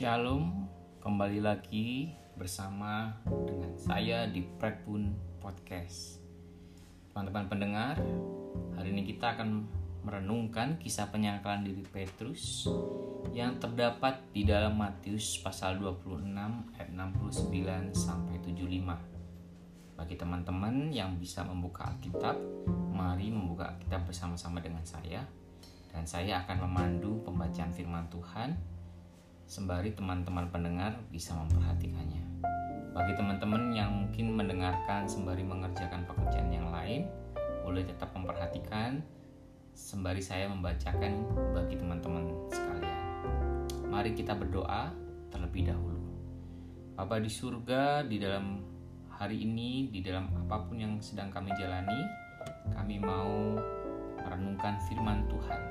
Shalom, 0.00 0.64
kembali 1.04 1.44
lagi 1.44 2.08
bersama 2.32 3.20
dengan 3.28 3.76
saya 3.76 4.24
di 4.24 4.40
Prekbun 4.40 5.12
Podcast. 5.44 6.24
Teman-teman 7.12 7.44
pendengar, 7.52 8.00
hari 8.80 8.96
ini 8.96 9.04
kita 9.04 9.36
akan 9.36 9.68
merenungkan 10.00 10.80
kisah 10.80 11.12
penyangkalan 11.12 11.68
diri 11.68 11.84
Petrus 11.84 12.64
yang 13.36 13.60
terdapat 13.60 14.24
di 14.32 14.48
dalam 14.48 14.80
Matius 14.80 15.36
pasal 15.44 15.76
26 15.76 16.32
ayat 16.80 16.88
69 16.96 17.92
sampai 17.92 18.40
75. 18.40 20.00
Bagi 20.00 20.16
teman-teman 20.16 20.88
yang 20.88 21.20
bisa 21.20 21.44
membuka 21.44 21.92
Alkitab, 21.92 22.40
mari 22.88 23.28
membuka 23.28 23.76
Alkitab 23.76 24.08
bersama-sama 24.08 24.64
dengan 24.64 24.80
saya 24.80 25.28
dan 25.92 26.08
saya 26.08 26.40
akan 26.48 26.64
memandu 26.64 27.20
pembacaan 27.20 27.68
firman 27.68 28.08
Tuhan 28.08 28.69
sembari 29.50 29.90
teman-teman 29.98 30.46
pendengar 30.54 30.94
bisa 31.10 31.34
memperhatikannya. 31.34 32.22
Bagi 32.94 33.18
teman-teman 33.18 33.74
yang 33.74 33.90
mungkin 33.90 34.38
mendengarkan 34.38 35.10
sembari 35.10 35.42
mengerjakan 35.42 36.06
pekerjaan 36.06 36.54
yang 36.54 36.70
lain, 36.70 37.10
boleh 37.66 37.82
tetap 37.82 38.14
memperhatikan 38.14 39.02
sembari 39.74 40.22
saya 40.22 40.46
membacakan 40.46 41.26
bagi 41.50 41.74
teman-teman 41.74 42.30
sekalian. 42.46 42.98
Mari 43.90 44.14
kita 44.14 44.38
berdoa 44.38 44.94
terlebih 45.34 45.66
dahulu. 45.66 45.98
Bapa 46.94 47.18
di 47.18 47.26
surga, 47.26 48.06
di 48.06 48.22
dalam 48.22 48.62
hari 49.10 49.42
ini, 49.42 49.90
di 49.90 49.98
dalam 49.98 50.30
apa 50.46 50.62
pun 50.62 50.78
yang 50.78 50.94
sedang 51.02 51.26
kami 51.26 51.50
jalani, 51.58 52.06
kami 52.70 53.02
mau 53.02 53.58
merenungkan 54.14 54.78
firman 54.86 55.26
Tuhan. 55.26 55.62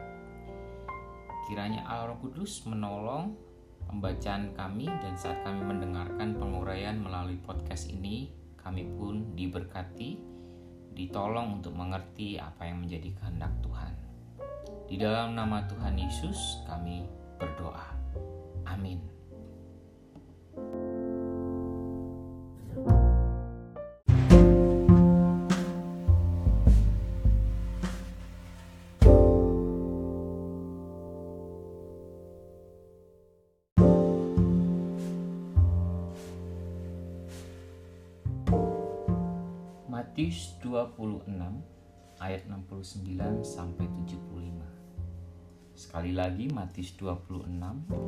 Kiranya 1.48 1.88
Allah 1.88 2.20
Kudus 2.20 2.68
menolong 2.68 3.49
pembacaan 3.90 4.54
kami 4.54 4.86
dan 4.86 5.18
saat 5.18 5.42
kami 5.42 5.66
mendengarkan 5.66 6.38
penguraian 6.38 7.02
melalui 7.02 7.42
podcast 7.42 7.90
ini, 7.90 8.30
kami 8.62 8.86
pun 8.94 9.34
diberkati, 9.34 10.22
ditolong 10.94 11.58
untuk 11.58 11.74
mengerti 11.74 12.38
apa 12.38 12.70
yang 12.70 12.86
menjadi 12.86 13.10
kehendak 13.18 13.50
Tuhan. 13.66 13.94
Di 14.86 14.96
dalam 15.02 15.34
nama 15.34 15.66
Tuhan 15.66 15.98
Yesus 15.98 16.62
kami 16.70 17.10
berdoa. 17.42 17.90
Amin. 18.70 19.19
Matius 40.10 40.58
26 40.66 41.38
ayat 42.18 42.50
69 42.50 43.46
sampai 43.46 43.86
75. 44.10 44.18
Sekali 45.78 46.18
lagi 46.18 46.50
Matius 46.50 46.98
26 46.98 47.46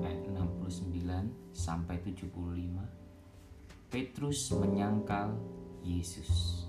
ayat 0.01 0.25
69 0.33 1.53
sampai 1.53 2.01
75. 2.01 3.93
Petrus 3.93 4.49
menyangkal 4.49 5.37
Yesus. 5.85 6.65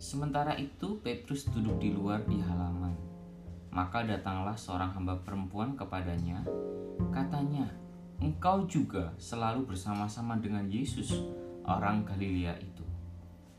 Sementara 0.00 0.56
itu 0.56 0.96
Petrus 1.04 1.44
duduk 1.52 1.76
di 1.76 1.92
luar 1.92 2.24
di 2.24 2.40
halaman. 2.40 2.96
Maka 3.68 4.00
datanglah 4.08 4.56
seorang 4.56 4.96
hamba 4.96 5.20
perempuan 5.28 5.76
kepadanya, 5.76 6.40
katanya, 7.12 7.68
"Engkau 8.16 8.64
juga 8.64 9.12
selalu 9.20 9.68
bersama-sama 9.76 10.40
dengan 10.40 10.64
Yesus, 10.72 11.12
orang 11.68 12.08
Galilea 12.08 12.56
itu." 12.64 12.87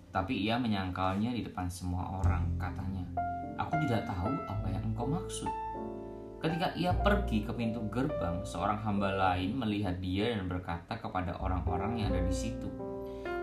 Tapi 0.10 0.34
ia 0.34 0.58
menyangkalnya 0.58 1.30
di 1.38 1.46
depan 1.46 1.70
semua 1.70 2.22
orang, 2.22 2.58
katanya, 2.58 3.06
Aku 3.62 3.78
tidak 3.86 4.10
tahu 4.10 4.32
apa 4.50 4.68
yang 4.72 4.82
engkau 4.82 5.06
maksud. 5.06 5.52
Ketika 6.40 6.72
ia 6.74 6.96
pergi 6.96 7.44
ke 7.44 7.52
pintu 7.52 7.84
gerbang, 7.92 8.42
seorang 8.48 8.80
hamba 8.80 9.12
lain 9.12 9.60
melihat 9.60 10.00
dia 10.00 10.32
dan 10.34 10.48
berkata 10.48 10.96
kepada 10.96 11.36
orang-orang 11.38 12.00
yang 12.00 12.16
ada 12.16 12.24
di 12.24 12.34
situ, 12.34 12.72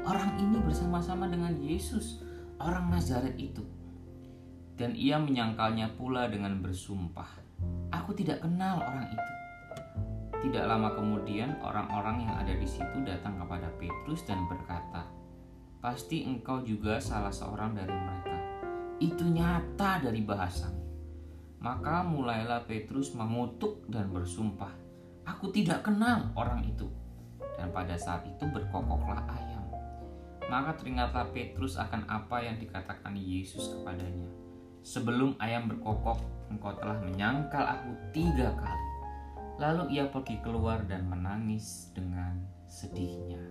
Orang 0.07 0.39
ini 0.39 0.63
bersama-sama 0.63 1.27
dengan 1.27 1.59
Yesus, 1.59 2.23
orang 2.63 2.95
Nazaret 2.95 3.35
itu. 3.37 3.67
Dan 4.79 4.95
ia 4.95 5.19
menyangkalnya 5.19 5.99
pula 5.99 6.31
dengan 6.31 6.63
bersumpah, 6.63 7.27
Aku 7.91 8.15
tidak 8.15 8.43
kenal 8.43 8.83
orang 8.83 9.07
itu. 9.11 9.31
Tidak 10.47 10.63
lama 10.63 10.95
kemudian, 10.95 11.59
orang-orang 11.59 12.23
yang 12.23 12.35
ada 12.39 12.55
di 12.55 12.69
situ 12.69 13.03
datang 13.03 13.35
kepada 13.41 13.67
Petrus 13.83 14.23
dan 14.29 14.47
berkata, 14.47 15.16
pasti 15.87 16.27
engkau 16.27 16.67
juga 16.67 16.99
salah 16.99 17.31
seorang 17.31 17.79
dari 17.79 17.95
mereka. 17.95 18.39
Itu 18.99 19.23
nyata 19.23 20.03
dari 20.03 20.19
bahasamu. 20.19 20.83
Maka 21.63 22.03
mulailah 22.03 22.67
Petrus 22.67 23.15
mengutuk 23.15 23.87
dan 23.87 24.11
bersumpah, 24.11 24.75
Aku 25.31 25.55
tidak 25.55 25.87
kenal 25.87 26.35
orang 26.35 26.67
itu. 26.67 26.91
Dan 27.55 27.71
pada 27.71 27.95
saat 27.95 28.27
itu 28.27 28.51
berkokoklah 28.51 29.31
ayam. 29.31 29.63
Maka 30.51 30.75
teringatlah 30.75 31.31
Petrus 31.31 31.79
akan 31.79 32.03
apa 32.11 32.43
yang 32.43 32.59
dikatakan 32.59 33.15
Yesus 33.15 33.79
kepadanya. 33.79 34.27
Sebelum 34.83 35.39
ayam 35.39 35.71
berkokok, 35.71 36.19
engkau 36.51 36.75
telah 36.83 36.99
menyangkal 36.99 37.63
aku 37.63 37.95
tiga 38.11 38.51
kali. 38.59 38.87
Lalu 39.63 39.99
ia 40.03 40.11
pergi 40.11 40.43
keluar 40.43 40.83
dan 40.91 41.07
menangis 41.07 41.95
dengan 41.95 42.43
sedihnya. 42.67 43.43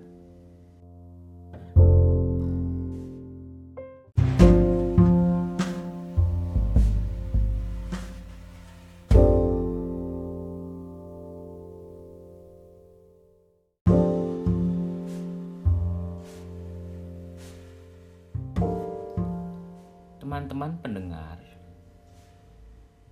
Teman-teman 20.35 20.75
pendengar, 20.83 21.39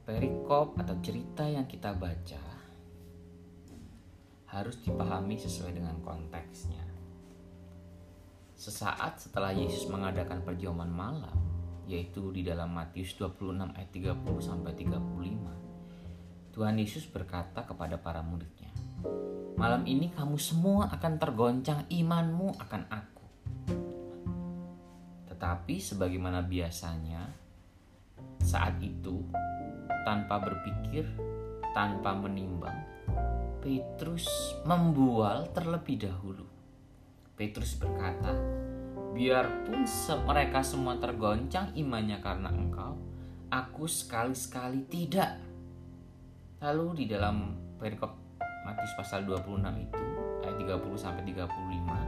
perikop 0.03 0.75
atau 0.75 0.91
cerita 0.99 1.47
yang 1.47 1.63
kita 1.63 1.95
baca 1.95 2.43
harus 4.51 4.75
dipahami 4.83 5.39
sesuai 5.39 5.71
dengan 5.71 6.03
konteksnya. 6.03 6.83
Sesaat 8.59 9.23
setelah 9.23 9.55
Yesus 9.55 9.87
mengadakan 9.87 10.43
perjamuan 10.43 10.91
malam, 10.91 11.31
yaitu 11.87 12.27
di 12.35 12.43
dalam 12.43 12.75
Matius 12.75 13.15
26 13.15 13.71
ayat 13.71 13.87
30 13.95 14.43
sampai 14.43 14.75
35, 14.75 15.55
Tuhan 16.51 16.75
Yesus 16.75 17.07
berkata 17.07 17.63
kepada 17.63 17.95
para 18.03 18.19
muridnya, 18.19 18.75
"Malam 19.55 19.87
ini 19.87 20.11
kamu 20.11 20.35
semua 20.35 20.91
akan 20.91 21.13
tergoncang 21.15 21.87
imanmu 21.87 22.59
akan 22.59 22.83
Aku." 22.91 23.12
Tetapi 25.43 25.75
sebagaimana 25.75 26.39
biasanya, 26.39 27.27
saat 28.39 28.79
itu 28.79 29.27
tanpa 30.07 30.39
berpikir, 30.39 31.03
tanpa 31.75 32.15
menimbang, 32.15 32.79
Petrus 33.59 34.23
membual 34.63 35.51
terlebih 35.51 35.99
dahulu. 35.99 36.47
Petrus 37.35 37.75
berkata, 37.75 38.31
"Biarpun 39.11 39.83
mereka 40.23 40.63
semua 40.63 40.95
tergoncang 40.95 41.75
imannya 41.75 42.23
karena 42.23 42.47
engkau, 42.47 42.95
aku 43.51 43.83
sekali-sekali 43.83 44.87
tidak." 44.87 45.43
Lalu 46.63 47.03
di 47.03 47.05
dalam 47.11 47.51
perikop 47.75 48.15
Matius 48.63 48.95
pasal 48.95 49.27
26 49.27 49.75
itu 49.75 50.03
ayat 50.39 50.55
30 50.55 50.95
sampai 50.95 51.27
35, 51.27 51.99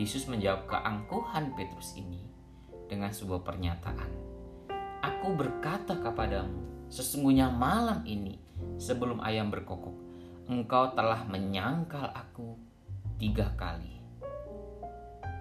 Yesus 0.00 0.24
menjawab 0.32 0.64
keangkuhan 0.64 1.52
Petrus 1.52 2.00
ini 2.00 2.23
dengan 2.94 3.10
sebuah 3.10 3.42
pernyataan. 3.42 4.10
Aku 5.02 5.34
berkata 5.34 5.98
kepadamu, 5.98 6.86
sesungguhnya 6.86 7.50
malam 7.50 8.06
ini 8.06 8.38
sebelum 8.78 9.18
ayam 9.18 9.50
berkokok, 9.50 9.98
engkau 10.46 10.94
telah 10.94 11.26
menyangkal 11.26 12.14
aku 12.14 12.54
tiga 13.18 13.50
kali. 13.58 13.98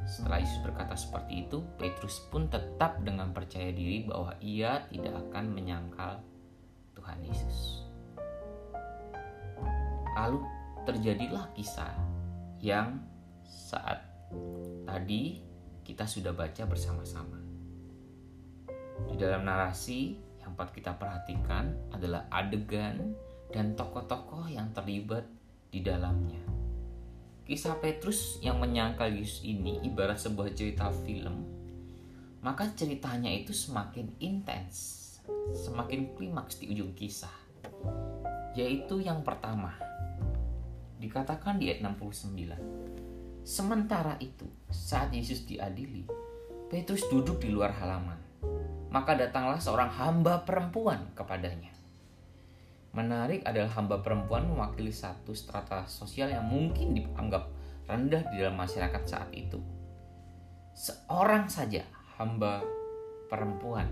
Setelah 0.03 0.41
Yesus 0.41 0.59
berkata 0.65 0.97
seperti 0.97 1.47
itu, 1.47 1.63
Petrus 1.79 2.25
pun 2.27 2.49
tetap 2.51 2.99
dengan 3.05 3.31
percaya 3.31 3.71
diri 3.71 4.03
bahwa 4.03 4.35
ia 4.43 4.83
tidak 4.91 5.15
akan 5.29 5.45
menyangkal 5.53 6.19
Tuhan 6.97 7.23
Yesus. 7.23 7.87
Lalu 10.17 10.43
terjadilah 10.83 11.55
kisah 11.55 11.95
yang 12.59 12.99
saat 13.47 14.03
tadi 14.83 15.39
kita 15.83 16.07
sudah 16.07 16.35
baca 16.35 16.63
bersama-sama. 16.67 17.42
Di 19.09 19.15
dalam 19.17 19.45
narasi 19.45 20.17
yang 20.43 20.53
patut 20.53 20.77
kita 20.81 20.97
perhatikan 20.97 21.73
adalah 21.93 22.27
adegan 22.29 23.15
dan 23.53 23.77
tokoh-tokoh 23.77 24.49
yang 24.49 24.73
terlibat 24.73 25.25
di 25.73 25.81
dalamnya. 25.81 26.41
kisah 27.43 27.75
Petrus 27.83 28.39
yang 28.39 28.55
menyangkal 28.63 29.11
Yesus 29.11 29.43
ini 29.43 29.83
ibarat 29.83 30.15
sebuah 30.15 30.55
cerita 30.55 30.87
film, 31.03 31.43
maka 32.39 32.71
ceritanya 32.71 33.27
itu 33.27 33.51
semakin 33.51 34.15
intens, 34.23 34.99
semakin 35.51 36.15
klimaks 36.15 36.59
di 36.63 36.71
ujung 36.71 36.95
kisah. 36.95 37.35
Yaitu 38.55 39.03
yang 39.03 39.27
pertama, 39.27 39.75
dikatakan 41.03 41.59
di 41.59 41.67
ayat 41.67 41.83
69. 41.83 43.43
Sementara 43.43 44.15
itu, 44.23 44.47
saat 44.71 45.11
Yesus 45.11 45.43
diadili, 45.43 46.07
Petrus 46.71 47.03
duduk 47.11 47.43
di 47.43 47.51
luar 47.51 47.75
halaman. 47.75 48.32
Maka 48.93 49.17
datanglah 49.17 49.57
seorang 49.57 49.89
hamba 49.89 50.45
perempuan 50.45 51.01
kepadanya. 51.17 51.73
Menarik 52.93 53.41
adalah 53.41 53.73
hamba 53.73 54.05
perempuan 54.05 54.45
mewakili 54.45 54.93
satu 54.93 55.33
strata 55.33 55.89
sosial 55.89 56.29
yang 56.29 56.45
mungkin 56.45 56.93
dianggap 56.93 57.49
rendah 57.89 58.21
di 58.29 58.37
dalam 58.37 58.53
masyarakat 58.53 59.01
saat 59.09 59.33
itu. 59.33 59.57
Seorang 60.77 61.49
saja 61.49 61.81
hamba 62.21 62.61
perempuan. 63.33 63.89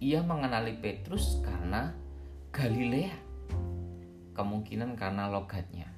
Ia 0.00 0.24
mengenali 0.24 0.80
Petrus 0.80 1.44
karena 1.44 1.92
Galilea. 2.56 3.12
Kemungkinan 4.32 4.96
karena 4.96 5.28
logatnya. 5.28 5.92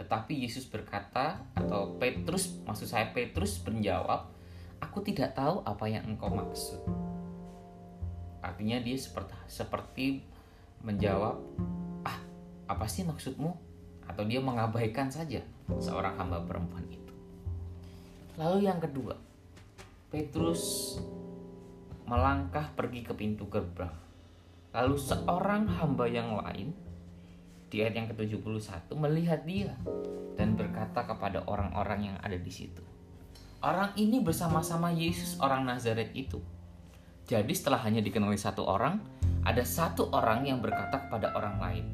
Tetapi 0.00 0.40
Yesus 0.40 0.64
berkata 0.72 1.44
atau 1.52 2.00
Petrus, 2.00 2.64
maksud 2.64 2.88
saya 2.88 3.12
Petrus 3.12 3.60
menjawab, 3.60 4.32
"Aku 4.80 5.04
tidak 5.04 5.36
tahu 5.36 5.60
apa 5.68 5.84
yang 5.84 6.08
engkau 6.08 6.32
maksud." 6.32 7.05
Artinya 8.46 8.78
dia 8.78 8.94
seperti 8.94 9.34
seperti 9.50 10.06
menjawab, 10.86 11.34
"Ah, 12.06 12.18
apa 12.70 12.86
sih 12.86 13.02
maksudmu?" 13.02 13.50
atau 14.06 14.22
dia 14.22 14.38
mengabaikan 14.38 15.10
saja 15.10 15.42
seorang 15.82 16.14
hamba 16.14 16.46
perempuan 16.46 16.86
itu. 16.86 17.12
Lalu 18.38 18.70
yang 18.70 18.78
kedua, 18.78 19.18
Petrus 20.14 20.94
melangkah 22.06 22.70
pergi 22.78 23.02
ke 23.02 23.12
pintu 23.18 23.50
gerbang. 23.50 23.90
Lalu 24.70 24.94
seorang 24.94 25.66
hamba 25.66 26.06
yang 26.06 26.38
lain 26.38 26.70
di 27.66 27.82
ayat 27.82 27.98
yang 27.98 28.08
ke-71 28.14 28.94
melihat 28.94 29.42
dia 29.42 29.74
dan 30.38 30.54
berkata 30.54 31.02
kepada 31.02 31.42
orang-orang 31.50 32.14
yang 32.14 32.16
ada 32.22 32.38
di 32.38 32.52
situ. 32.52 32.84
Orang 33.58 33.96
ini 33.98 34.22
bersama-sama 34.22 34.94
Yesus 34.94 35.40
orang 35.42 35.66
Nazaret 35.66 36.14
itu. 36.14 36.38
Jadi 37.26 37.52
setelah 37.58 37.82
hanya 37.82 37.98
dikenali 37.98 38.38
satu 38.38 38.62
orang, 38.62 39.02
ada 39.42 39.66
satu 39.66 40.14
orang 40.14 40.46
yang 40.46 40.62
berkata 40.62 41.06
kepada 41.06 41.34
orang 41.34 41.58
lain, 41.58 41.86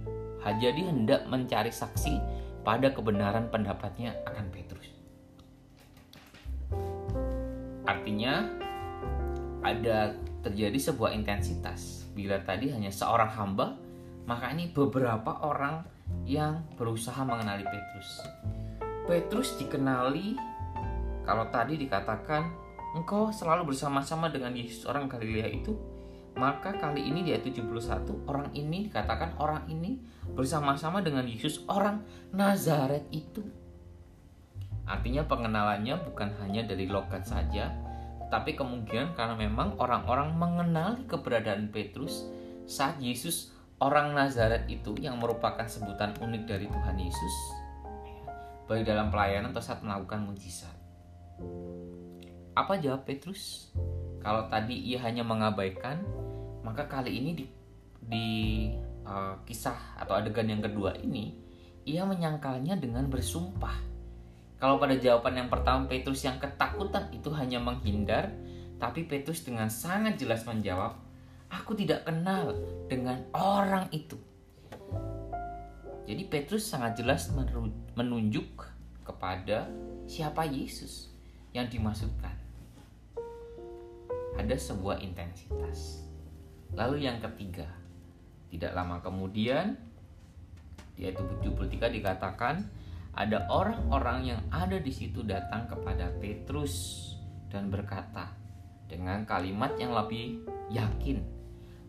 Hajadi 0.42 0.82
hendak 0.90 1.30
mencari 1.30 1.70
saksi 1.70 2.18
pada 2.66 2.90
kebenaran 2.90 3.46
pendapatnya 3.46 4.18
akan 4.26 4.50
Petrus. 4.50 4.90
Artinya 7.86 8.50
ada 9.62 10.18
terjadi 10.42 10.90
sebuah 10.90 11.14
intensitas. 11.14 12.10
Bila 12.10 12.42
tadi 12.42 12.74
hanya 12.74 12.90
seorang 12.90 13.30
hamba, 13.38 13.78
maka 14.26 14.50
ini 14.50 14.74
beberapa 14.74 15.46
orang 15.46 15.86
yang 16.26 16.66
berusaha 16.74 17.22
mengenali 17.22 17.62
Petrus. 17.62 18.10
Petrus 19.06 19.54
dikenali 19.62 20.34
kalau 21.22 21.46
tadi 21.54 21.78
dikatakan 21.78 22.50
engkau 22.92 23.32
selalu 23.32 23.72
bersama-sama 23.72 24.28
dengan 24.28 24.52
Yesus 24.52 24.84
orang 24.84 25.08
Galilea 25.08 25.48
itu 25.48 25.74
maka 26.32 26.72
kali 26.72 27.12
ini 27.12 27.28
di 27.28 27.36
ayat 27.36 27.44
71 27.44 28.24
orang 28.24 28.48
ini 28.56 28.88
dikatakan 28.88 29.36
orang 29.36 29.68
ini 29.68 30.00
bersama-sama 30.32 31.04
dengan 31.04 31.28
Yesus 31.28 31.60
orang 31.68 32.00
Nazaret 32.32 33.04
itu. 33.12 33.44
Artinya 34.88 35.28
pengenalannya 35.28 36.00
bukan 36.08 36.32
hanya 36.40 36.64
dari 36.64 36.88
logat 36.88 37.28
saja, 37.28 37.68
tapi 38.32 38.56
kemungkinan 38.56 39.12
karena 39.12 39.36
memang 39.36 39.76
orang-orang 39.76 40.32
mengenali 40.32 41.04
keberadaan 41.04 41.68
Petrus 41.68 42.24
saat 42.64 42.96
Yesus 42.96 43.52
orang 43.76 44.16
Nazaret 44.16 44.64
itu 44.72 44.96
yang 44.96 45.20
merupakan 45.20 45.68
sebutan 45.68 46.16
unik 46.16 46.42
dari 46.48 46.64
Tuhan 46.64 46.96
Yesus 46.96 47.34
baik 48.72 48.88
dalam 48.88 49.12
pelayanan 49.12 49.52
atau 49.52 49.60
saat 49.60 49.84
melakukan 49.84 50.24
mujizat. 50.24 50.72
Apa 52.52 52.76
jawab 52.76 53.08
Petrus? 53.08 53.72
Kalau 54.20 54.44
tadi 54.52 54.76
ia 54.76 55.00
hanya 55.00 55.24
mengabaikan, 55.24 56.04
maka 56.60 56.84
kali 56.84 57.16
ini 57.16 57.30
di, 57.32 57.44
di 58.04 58.26
uh, 59.08 59.40
kisah 59.48 59.96
atau 59.96 60.20
adegan 60.20 60.44
yang 60.44 60.60
kedua 60.60 60.92
ini, 61.00 61.32
ia 61.88 62.04
menyangkalnya 62.04 62.76
dengan 62.76 63.08
bersumpah. 63.08 63.72
Kalau 64.60 64.76
pada 64.76 64.92
jawaban 65.00 65.40
yang 65.40 65.48
pertama 65.48 65.88
Petrus 65.88 66.28
yang 66.28 66.36
ketakutan 66.36 67.08
itu 67.08 67.32
hanya 67.32 67.56
menghindar, 67.56 68.28
tapi 68.76 69.08
Petrus 69.08 69.40
dengan 69.48 69.72
sangat 69.72 70.20
jelas 70.20 70.44
menjawab, 70.44 71.00
"Aku 71.48 71.72
tidak 71.72 72.04
kenal 72.04 72.52
dengan 72.84 73.24
orang 73.32 73.88
itu." 73.96 74.20
Jadi 76.04 76.28
Petrus 76.28 76.68
sangat 76.68 77.00
jelas 77.00 77.32
menunjuk 77.96 78.60
kepada 79.08 79.72
siapa 80.04 80.44
Yesus 80.44 81.08
yang 81.56 81.66
dimaksudkan 81.72 82.41
ada 84.36 84.56
sebuah 84.56 85.00
intensitas. 85.04 86.04
Lalu 86.72 87.04
yang 87.04 87.20
ketiga, 87.20 87.68
tidak 88.48 88.72
lama 88.72 89.00
kemudian 89.04 89.76
di 90.96 91.08
ayat 91.08 91.20
73 91.20 91.88
dikatakan 91.88 92.68
ada 93.12 93.44
orang-orang 93.52 94.32
yang 94.32 94.40
ada 94.48 94.80
di 94.80 94.88
situ 94.88 95.20
datang 95.24 95.68
kepada 95.68 96.08
Petrus 96.16 97.00
dan 97.52 97.68
berkata 97.68 98.32
dengan 98.88 99.24
kalimat 99.28 99.76
yang 99.76 99.92
lebih 99.92 100.44
yakin, 100.72 101.20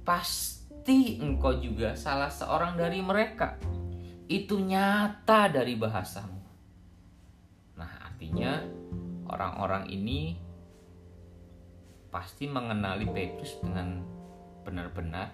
"Pasti 0.03 1.19
engkau 1.19 1.55
juga 1.59 1.95
salah 1.95 2.31
seorang 2.31 2.75
dari 2.75 2.99
mereka." 2.99 3.55
Itu 4.27 4.59
nyata 4.59 5.51
dari 5.51 5.75
bahasamu. 5.79 6.41
Nah, 7.79 7.91
artinya 8.07 8.63
orang-orang 9.27 9.87
ini 9.91 10.42
pasti 12.13 12.45
mengenali 12.45 13.09
Petrus 13.09 13.57
dengan 13.57 14.05
benar-benar 14.61 15.33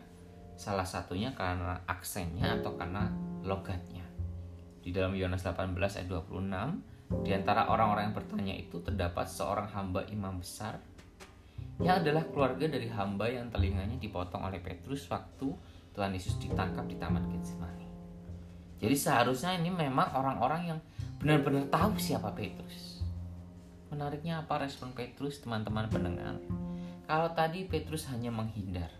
salah 0.55 0.87
satunya 0.87 1.35
karena 1.35 1.83
aksennya 1.83 2.63
atau 2.63 2.79
karena 2.79 3.11
logatnya. 3.43 4.07
Di 4.79 4.95
dalam 4.95 5.11
Yohanes 5.11 5.43
18 5.43 5.75
ayat 5.75 6.07
26, 6.07 7.27
di 7.27 7.31
antara 7.35 7.67
orang-orang 7.67 8.09
yang 8.09 8.15
bertanya 8.15 8.55
itu 8.55 8.79
terdapat 8.79 9.27
seorang 9.27 9.67
hamba 9.75 10.07
imam 10.07 10.39
besar 10.39 10.79
yang 11.79 12.03
adalah 12.03 12.27
keluarga 12.27 12.67
dari 12.67 12.87
hamba 12.91 13.27
yang 13.27 13.51
telinganya 13.51 13.95
dipotong 13.99 14.47
oleh 14.47 14.59
Petrus 14.59 15.07
waktu 15.11 15.47
Tuhan 15.95 16.11
Yesus 16.15 16.39
ditangkap 16.39 16.87
di 16.87 16.95
Taman 16.95 17.27
Getsemani. 17.27 17.87
Jadi 18.79 18.95
seharusnya 18.95 19.59
ini 19.59 19.67
memang 19.71 20.15
orang-orang 20.15 20.75
yang 20.75 20.79
benar-benar 21.19 21.67
tahu 21.67 21.99
siapa 21.99 22.31
Petrus. 22.31 23.03
Menariknya 23.91 24.43
apa 24.43 24.63
respon 24.63 24.95
Petrus 24.95 25.43
teman-teman 25.43 25.91
pendengar? 25.91 26.39
Kalau 27.09 27.33
tadi 27.33 27.65
Petrus 27.65 28.05
hanya 28.13 28.29
menghindar, 28.29 28.93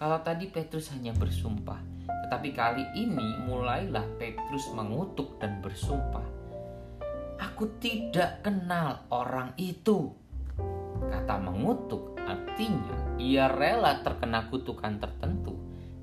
kalau 0.00 0.16
tadi 0.24 0.48
Petrus 0.48 0.88
hanya 0.96 1.12
bersumpah, 1.12 1.76
tetapi 2.08 2.56
kali 2.56 2.88
ini 2.96 3.36
mulailah 3.44 4.16
Petrus 4.16 4.72
mengutuk 4.72 5.36
dan 5.36 5.60
bersumpah. 5.60 6.24
Aku 7.36 7.68
tidak 7.76 8.40
kenal 8.40 9.04
orang 9.12 9.52
itu. 9.60 10.08
Kata 11.04 11.36
mengutuk 11.36 12.16
artinya 12.24 13.20
ia 13.20 13.52
rela 13.52 14.00
terkena 14.00 14.48
kutukan 14.48 14.96
tertentu 14.96 15.52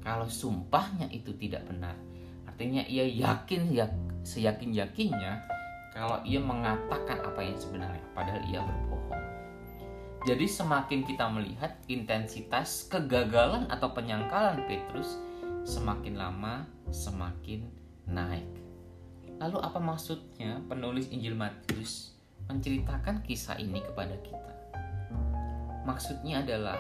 kalau 0.06 0.30
sumpahnya 0.30 1.10
itu 1.10 1.34
tidak 1.42 1.66
benar. 1.66 1.98
Artinya 2.46 2.86
ia 2.86 3.10
yakin 3.10 3.74
ya 3.74 3.90
seyakin 4.22 4.78
yakinnya 4.78 5.42
kalau 5.90 6.22
ia 6.22 6.38
mengatakan 6.38 7.18
apa 7.18 7.42
yang 7.42 7.58
sebenarnya 7.58 8.06
padahal 8.14 8.46
ia 8.46 8.62
berbohong. 8.62 9.27
Jadi 10.28 10.44
semakin 10.44 11.08
kita 11.08 11.32
melihat 11.32 11.80
intensitas 11.88 12.84
kegagalan 12.92 13.64
atau 13.72 13.96
penyangkalan 13.96 14.60
Petrus 14.68 15.16
semakin 15.64 16.20
lama 16.20 16.68
semakin 16.92 17.64
naik. 18.12 18.44
Lalu 19.40 19.56
apa 19.64 19.80
maksudnya 19.80 20.60
penulis 20.68 21.08
Injil 21.16 21.32
Matius 21.32 22.12
menceritakan 22.52 23.24
kisah 23.24 23.56
ini 23.56 23.80
kepada 23.80 24.20
kita? 24.20 24.52
Maksudnya 25.88 26.44
adalah 26.44 26.76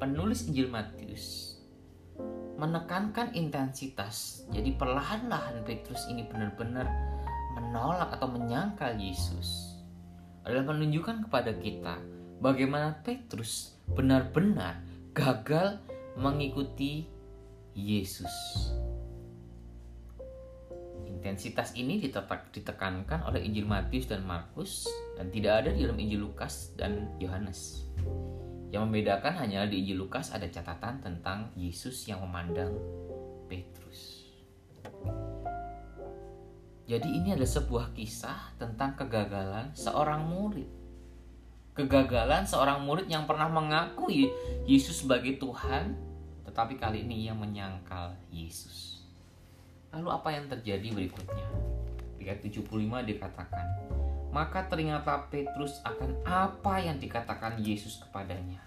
penulis 0.00 0.48
Injil 0.48 0.72
Matius 0.72 1.60
menekankan 2.56 3.36
intensitas. 3.36 4.48
Jadi 4.48 4.72
perlahan-lahan 4.80 5.60
Petrus 5.68 6.08
ini 6.08 6.24
benar-benar 6.24 6.88
menolak 7.52 8.16
atau 8.16 8.32
menyangkal 8.32 8.96
Yesus. 8.96 9.76
Adalah 10.48 10.72
menunjukkan 10.72 11.28
kepada 11.28 11.52
kita 11.60 12.15
bagaimana 12.40 13.00
Petrus 13.00 13.76
benar-benar 13.88 14.82
gagal 15.16 15.80
mengikuti 16.16 17.08
Yesus. 17.76 18.32
Intensitas 21.06 21.74
ini 21.74 21.98
ditekankan 21.98 23.26
oleh 23.26 23.42
Injil 23.42 23.66
Matius 23.66 24.06
dan 24.06 24.22
Markus 24.22 24.86
dan 25.18 25.32
tidak 25.32 25.64
ada 25.64 25.70
di 25.74 25.82
dalam 25.82 25.98
Injil 25.98 26.22
Lukas 26.22 26.72
dan 26.78 27.10
Yohanes. 27.18 27.88
Yang 28.70 28.82
membedakan 28.86 29.34
hanya 29.42 29.66
di 29.66 29.82
Injil 29.82 30.06
Lukas 30.06 30.30
ada 30.30 30.46
catatan 30.46 31.02
tentang 31.02 31.50
Yesus 31.58 32.06
yang 32.06 32.22
memandang 32.22 32.76
Petrus. 33.50 34.26
Jadi 36.86 37.18
ini 37.18 37.34
adalah 37.34 37.50
sebuah 37.50 37.86
kisah 37.98 38.54
tentang 38.62 38.94
kegagalan 38.94 39.74
seorang 39.74 40.22
murid. 40.22 40.85
Kegagalan 41.76 42.48
seorang 42.48 42.88
murid 42.88 43.04
yang 43.04 43.28
pernah 43.28 43.52
mengakui 43.52 44.32
Yesus 44.64 45.04
sebagai 45.04 45.36
Tuhan, 45.36 45.92
tetapi 46.48 46.80
kali 46.80 47.04
ini 47.04 47.28
ia 47.28 47.36
menyangkal 47.36 48.16
Yesus. 48.32 49.04
Lalu 49.92 50.08
apa 50.08 50.32
yang 50.32 50.48
terjadi 50.48 50.88
berikutnya? 50.88 51.44
Di 52.16 52.24
ayat 52.32 52.40
75 52.40 52.72
dikatakan, 53.04 53.66
Maka 54.32 54.64
teringatlah 54.72 55.28
Petrus 55.28 55.84
akan 55.84 56.24
apa 56.24 56.80
yang 56.80 56.96
dikatakan 56.96 57.60
Yesus 57.60 58.00
kepadanya. 58.00 58.64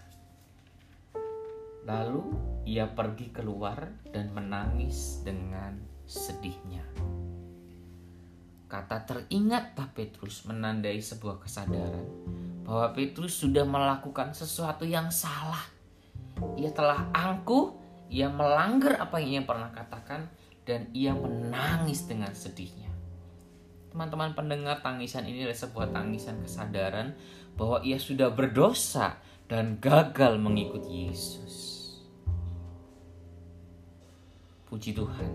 Lalu 1.90 2.30
ia 2.70 2.86
pergi 2.86 3.34
keluar 3.34 3.90
dan 4.14 4.30
menangis 4.38 5.26
dengan 5.26 5.82
sedihnya. 6.06 6.86
Kata 8.70 9.02
teringatlah 9.02 9.90
Petrus 9.98 10.46
menandai 10.46 11.02
sebuah 11.02 11.42
kesadaran 11.42 12.49
bahwa 12.70 12.94
Petrus 12.94 13.34
sudah 13.34 13.66
melakukan 13.66 14.30
sesuatu 14.30 14.86
yang 14.86 15.10
salah. 15.10 15.66
Ia 16.54 16.70
telah 16.70 17.10
angkuh, 17.18 17.74
ia 18.14 18.30
melanggar 18.30 19.02
apa 19.02 19.18
yang 19.18 19.42
ia 19.42 19.44
pernah 19.50 19.74
katakan, 19.74 20.30
dan 20.70 20.86
ia 20.94 21.18
menangis 21.18 22.06
dengan 22.06 22.30
sedihnya. 22.30 22.94
Teman-teman 23.90 24.38
pendengar 24.38 24.86
tangisan 24.86 25.26
ini 25.26 25.50
adalah 25.50 25.58
sebuah 25.66 25.88
tangisan 25.90 26.46
kesadaran 26.46 27.18
bahwa 27.58 27.82
ia 27.82 27.98
sudah 27.98 28.30
berdosa 28.30 29.18
dan 29.50 29.82
gagal 29.82 30.38
mengikuti 30.38 31.10
Yesus. 31.10 31.58
Puji 34.70 34.94
Tuhan. 34.94 35.34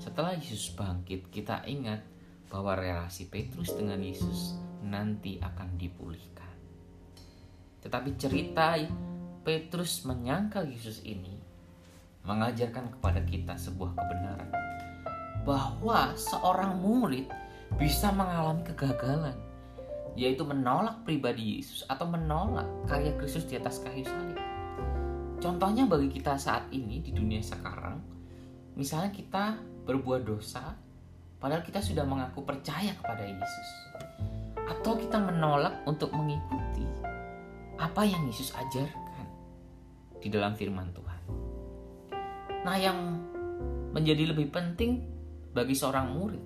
Setelah 0.00 0.32
Yesus 0.40 0.72
bangkit, 0.72 1.28
kita 1.28 1.68
ingat 1.68 2.00
bahwa 2.48 2.72
relasi 2.80 3.28
Petrus 3.28 3.76
dengan 3.76 4.00
Yesus 4.00 4.69
nanti 4.84 5.40
akan 5.40 5.76
dipulihkan. 5.76 6.54
Tetapi 7.80 8.10
cerita 8.20 8.76
Petrus 9.40 10.04
menyangkal 10.04 10.68
Yesus 10.68 11.00
ini 11.04 11.40
mengajarkan 12.28 12.92
kepada 13.00 13.24
kita 13.24 13.56
sebuah 13.56 13.96
kebenaran 13.96 14.52
bahwa 15.48 16.12
seorang 16.12 16.76
murid 16.76 17.24
bisa 17.80 18.12
mengalami 18.12 18.60
kegagalan 18.68 19.36
yaitu 20.18 20.44
menolak 20.44 21.00
pribadi 21.06 21.56
Yesus 21.56 21.86
atau 21.88 22.04
menolak 22.04 22.66
karya 22.84 23.14
Kristus 23.16 23.46
di 23.48 23.56
atas 23.56 23.80
kayu 23.80 24.04
salib. 24.04 24.36
Contohnya 25.40 25.88
bagi 25.88 26.12
kita 26.12 26.36
saat 26.36 26.68
ini 26.68 27.00
di 27.00 27.16
dunia 27.16 27.40
sekarang, 27.40 27.96
misalnya 28.76 29.08
kita 29.14 29.56
berbuat 29.88 30.28
dosa 30.28 30.76
padahal 31.40 31.64
kita 31.64 31.80
sudah 31.80 32.04
mengaku 32.04 32.44
percaya 32.44 32.92
kepada 32.92 33.24
Yesus. 33.24 33.68
Atau 34.70 34.94
kita 34.94 35.18
menolak 35.18 35.82
untuk 35.84 36.14
mengikuti 36.14 36.86
apa 37.80 38.06
yang 38.06 38.22
Yesus 38.30 38.54
ajarkan 38.54 39.26
di 40.22 40.28
dalam 40.30 40.54
firman 40.54 40.94
Tuhan. 40.94 41.22
Nah, 42.62 42.76
yang 42.76 42.98
menjadi 43.90 44.30
lebih 44.30 44.52
penting 44.54 45.02
bagi 45.50 45.74
seorang 45.74 46.14
murid 46.14 46.44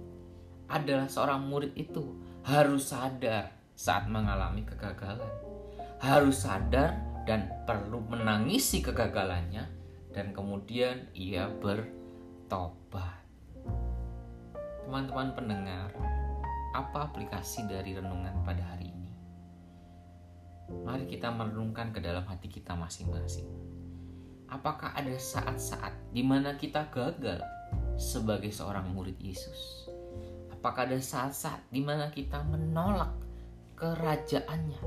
adalah 0.72 1.10
seorang 1.10 1.44
murid 1.44 1.76
itu 1.76 2.16
harus 2.46 2.88
sadar 2.88 3.52
saat 3.76 4.08
mengalami 4.08 4.64
kegagalan. 4.64 5.28
Harus 6.00 6.46
sadar 6.46 6.96
dan 7.28 7.48
perlu 7.68 8.00
menangisi 8.04 8.80
kegagalannya 8.80 9.64
dan 10.14 10.30
kemudian 10.30 11.10
ia 11.16 11.50
bertobat. 11.50 13.24
Teman-teman 14.84 15.32
pendengar, 15.34 15.88
apa 16.74 17.08
aplikasi 17.08 17.70
dari 17.70 17.94
renungan 17.94 18.42
pada 18.42 18.74
hari 18.74 18.90
ini? 18.90 19.12
Mari 20.82 21.06
kita 21.06 21.30
merenungkan 21.30 21.94
ke 21.94 22.02
dalam 22.02 22.26
hati 22.26 22.50
kita 22.50 22.74
masing-masing 22.74 23.74
apakah 24.54 24.94
ada 24.94 25.10
saat-saat 25.18 25.90
di 26.14 26.22
mana 26.22 26.54
kita 26.54 26.86
gagal 26.94 27.42
sebagai 27.98 28.54
seorang 28.54 28.86
murid 28.94 29.18
Yesus? 29.18 29.90
Apakah 30.54 30.86
ada 30.86 30.96
saat-saat 31.02 31.60
di 31.74 31.82
mana 31.82 32.08
kita 32.14 32.40
menolak 32.46 33.12
kerajaannya, 33.74 34.80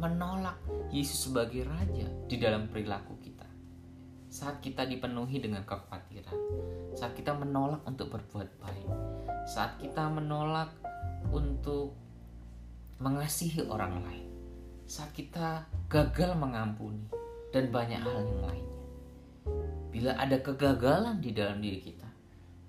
menolak 0.00 0.56
Yesus 0.88 1.28
sebagai 1.30 1.68
raja 1.68 2.08
di 2.26 2.36
dalam 2.40 2.72
perilaku 2.72 3.20
kita? 3.20 3.46
Saat 4.32 4.64
kita 4.64 4.88
dipenuhi 4.88 5.42
dengan 5.42 5.66
kekhawatiran, 5.68 6.38
saat 6.96 7.12
kita 7.12 7.36
menolak 7.36 7.84
untuk 7.84 8.14
berbuat 8.14 8.48
baik, 8.62 8.88
saat 9.44 9.76
kita 9.82 10.06
menolak 10.08 10.72
untuk 11.30 11.94
mengasihi 13.00 13.64
orang 13.64 14.04
lain, 14.04 14.28
saat 14.84 15.10
kita 15.16 15.64
gagal 15.88 16.36
mengampuni, 16.36 17.06
dan 17.50 17.72
banyak 17.72 17.98
hal 17.98 18.22
yang 18.22 18.42
lainnya. 18.46 18.80
Bila 19.90 20.14
ada 20.14 20.38
kegagalan 20.38 21.18
di 21.18 21.34
dalam 21.34 21.58
diri 21.58 21.80
kita, 21.82 22.06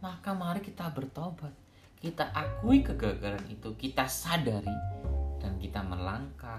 maka 0.01 0.33
mari 0.33 0.63
kita 0.63 0.89
bertobat. 0.89 1.53
Kita 2.01 2.33
akui 2.33 2.81
kegagalan 2.81 3.45
itu, 3.45 3.77
kita 3.77 4.09
sadari, 4.09 4.73
dan 5.37 5.61
kita 5.61 5.85
melangkah 5.85 6.57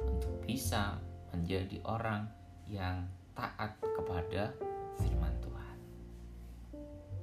untuk 0.00 0.32
bisa 0.48 0.96
menjadi 1.28 1.76
orang 1.84 2.24
yang 2.64 3.04
taat 3.36 3.76
kepada 3.84 4.48
firman 4.96 5.34
Tuhan. 5.44 5.76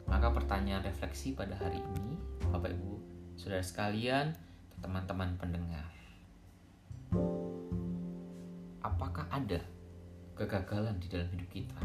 Maka 0.06 0.30
pertanyaan 0.30 0.86
refleksi 0.86 1.34
pada 1.34 1.58
hari 1.58 1.82
ini, 1.82 2.22
Bapak 2.54 2.70
Ibu, 2.70 3.15
saudara 3.36 3.64
sekalian, 3.64 4.36
teman-teman 4.80 5.36
pendengar. 5.40 5.92
Apakah 8.84 9.28
ada 9.32 9.62
kegagalan 10.36 11.00
di 11.00 11.08
dalam 11.08 11.28
hidup 11.32 11.50
kita? 11.52 11.80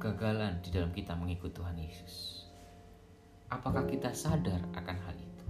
kegagalan 0.00 0.56
di 0.64 0.72
dalam 0.72 0.88
kita 0.96 1.12
mengikut 1.12 1.52
Tuhan 1.52 1.76
Yesus. 1.76 2.48
Apakah 3.52 3.84
kita 3.84 4.08
sadar 4.16 4.64
akan 4.72 4.96
hal 4.96 5.16
itu? 5.20 5.46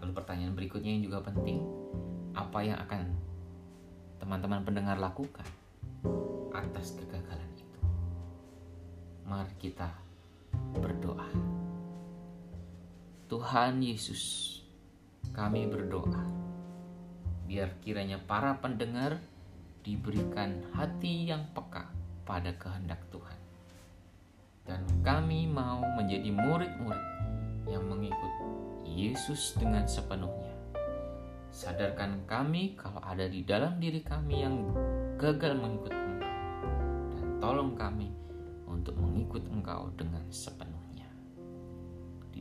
Lalu 0.00 0.16
pertanyaan 0.16 0.56
berikutnya 0.56 0.96
yang 0.96 1.04
juga 1.04 1.28
penting, 1.28 1.60
apa 2.32 2.64
yang 2.64 2.80
akan 2.80 3.12
teman-teman 4.16 4.64
pendengar 4.64 4.96
lakukan 4.96 5.44
atas 6.56 6.96
kegagalan 6.96 7.52
itu? 7.60 7.80
Mari 9.28 9.52
kita 9.60 9.92
berdoa. 10.80 11.45
Tuhan 13.36 13.84
Yesus, 13.84 14.64
kami 15.36 15.68
berdoa 15.68 16.24
biar 17.44 17.68
kiranya 17.84 18.16
para 18.16 18.56
pendengar 18.64 19.20
diberikan 19.84 20.64
hati 20.72 21.28
yang 21.28 21.44
peka 21.52 21.84
pada 22.24 22.56
kehendak 22.56 22.96
Tuhan. 23.12 23.36
Dan 24.64 24.80
kami 25.04 25.44
mau 25.52 25.84
menjadi 26.00 26.32
murid-murid 26.32 27.04
yang 27.68 27.84
mengikut 27.84 28.34
Yesus 28.88 29.52
dengan 29.60 29.84
sepenuhnya. 29.84 30.56
Sadarkan 31.52 32.24
kami 32.24 32.72
kalau 32.72 33.04
ada 33.04 33.28
di 33.28 33.44
dalam 33.44 33.76
diri 33.76 34.00
kami 34.00 34.48
yang 34.48 34.72
gagal 35.20 35.52
mengikut 35.60 35.92
Engkau. 35.92 36.32
Dan 37.12 37.26
tolong 37.36 37.76
kami 37.76 38.08
untuk 38.64 38.96
mengikut 38.96 39.44
Engkau 39.52 39.92
dengan 39.92 40.24
sepenuhnya. 40.32 40.75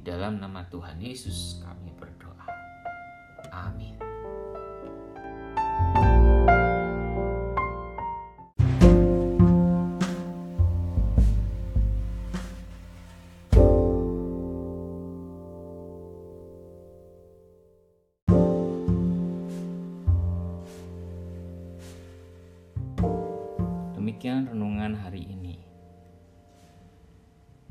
Dalam 0.06 0.38
nama 0.38 0.62
Tuhan 0.70 1.02
Yesus 1.02 1.66
kami 1.66 1.90
berdoa. 1.98 2.46
Amin. 3.50 3.98
Demikian 23.98 24.54
renungan 24.54 24.94
hari 25.02 25.26
ini. 25.26 25.58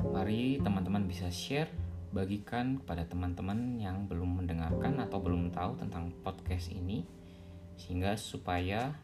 Mari 0.02 0.58
teman-teman 0.58 1.06
bisa 1.06 1.30
share, 1.30 1.70
bagikan 2.14 2.78
kepada 2.78 3.02
teman-teman 3.10 3.76
yang 3.82 4.06
belum 4.06 4.38
mendengarkan 4.38 5.02
atau 5.02 5.18
belum 5.18 5.50
tahu 5.50 5.82
tentang 5.82 6.14
podcast 6.22 6.70
ini, 6.70 7.02
sehingga 7.74 8.14
supaya 8.14 8.94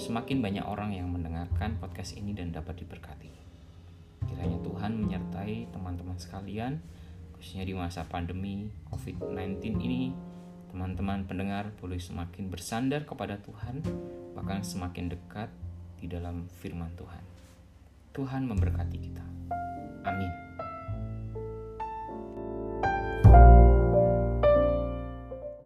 semakin 0.00 0.40
banyak 0.40 0.64
orang 0.64 0.96
yang 0.96 1.12
mendengarkan 1.12 1.76
podcast 1.76 2.16
ini 2.16 2.32
dan 2.32 2.50
dapat 2.50 2.80
diberkati. 2.80 3.28
Kiranya 4.24 4.58
Tuhan 4.64 4.96
menyertai 4.96 5.68
teman-teman 5.68 6.16
sekalian, 6.16 6.80
khususnya 7.36 7.68
di 7.68 7.76
masa 7.76 8.08
pandemi 8.08 8.72
COVID-19 8.88 9.76
ini, 9.84 10.16
teman-teman 10.72 11.28
pendengar 11.28 11.68
boleh 11.76 12.00
semakin 12.00 12.48
bersandar 12.48 13.04
kepada 13.04 13.36
Tuhan, 13.44 13.84
bahkan 14.32 14.64
semakin 14.64 15.12
dekat 15.12 15.52
di 16.00 16.08
dalam 16.08 16.48
firman 16.64 16.96
Tuhan. 16.96 17.22
Tuhan 18.16 18.48
memberkati 18.48 18.96
kita. 18.96 19.24